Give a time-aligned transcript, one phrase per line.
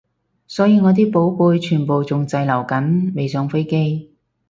[0.47, 4.15] 所以我啲寶貝全部仲滯留緊未上飛機